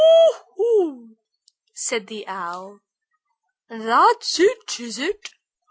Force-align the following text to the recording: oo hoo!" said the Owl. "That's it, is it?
oo 0.03 0.33
hoo!" 0.57 1.17
said 1.75 2.07
the 2.07 2.25
Owl. 2.27 2.79
"That's 3.69 4.39
it, 4.39 4.79
is 4.79 4.97
it? 4.97 5.29